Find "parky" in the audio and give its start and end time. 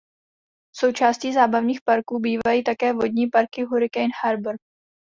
3.29-3.63